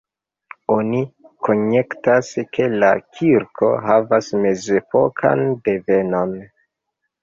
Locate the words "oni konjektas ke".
0.75-2.71